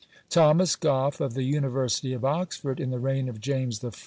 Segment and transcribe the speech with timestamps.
[0.31, 3.91] Thomas Goff, of the university of Oxford, in the reign of James I.